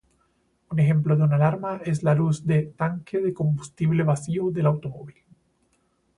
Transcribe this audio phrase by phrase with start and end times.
[0.71, 5.23] Un ejemplo de una alarma es la luz de "tanque de combustible vacío"del automóvil.